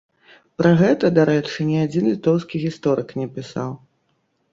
[0.59, 3.71] Пра гэта, дарэчы, ні адзін літоўскі гісторык не пісаў.